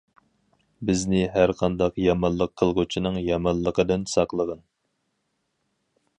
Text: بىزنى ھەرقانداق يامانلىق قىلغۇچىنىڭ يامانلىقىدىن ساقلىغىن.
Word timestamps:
بىزنى 0.89 1.19
ھەرقانداق 1.35 2.01
يامانلىق 2.05 2.55
قىلغۇچىنىڭ 2.63 3.21
يامانلىقىدىن 3.27 4.09
ساقلىغىن. 4.17 4.67